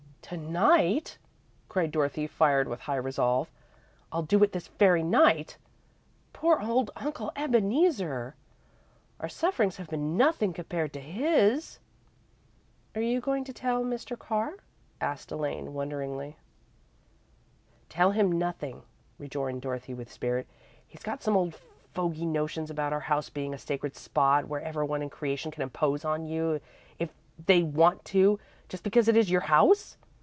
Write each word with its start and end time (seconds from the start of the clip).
"To 0.31 0.37
night!" 0.37 1.17
cried 1.67 1.91
Dorothy, 1.91 2.25
fired 2.25 2.69
with 2.69 2.79
high 2.81 2.95
resolve. 2.95 3.51
"I'll 4.13 4.23
do 4.23 4.41
it 4.45 4.53
this 4.53 4.69
very 4.69 5.03
night! 5.03 5.57
Poor 6.31 6.61
old 6.61 6.89
Uncle 6.95 7.33
Ebeneezer! 7.35 8.33
Our 9.19 9.27
sufferings 9.27 9.75
have 9.75 9.89
been 9.89 10.15
nothing, 10.15 10.53
compared 10.53 10.93
to 10.93 11.01
his." 11.01 11.79
"Are 12.95 13.01
you 13.01 13.19
going 13.19 13.43
to 13.43 13.51
tell 13.51 13.83
Mr. 13.83 14.17
Carr?" 14.17 14.53
asked 15.01 15.33
Elaine, 15.33 15.73
wonderingly. 15.73 16.37
"Tell 17.89 18.11
him 18.11 18.31
nothing," 18.31 18.83
rejoined 19.19 19.61
Dorothy, 19.61 19.93
with 19.93 20.09
spirit. 20.09 20.47
"He's 20.87 21.03
got 21.03 21.21
some 21.21 21.35
old 21.35 21.55
fogy 21.93 22.25
notions 22.25 22.69
about 22.69 22.91
your 22.93 23.01
house 23.01 23.29
being 23.29 23.53
a 23.53 23.57
sacred 23.57 23.97
spot 23.97 24.47
where 24.47 24.61
everybody 24.61 25.03
in 25.03 25.09
creation 25.09 25.51
can 25.51 25.61
impose 25.61 26.05
on 26.05 26.25
you 26.25 26.61
if 26.99 27.09
they 27.37 27.63
want 27.63 28.05
to, 28.05 28.39
just 28.69 28.83
because 28.85 29.09
it 29.09 29.17
is 29.17 29.29
your 29.29 29.41
house. 29.41 29.97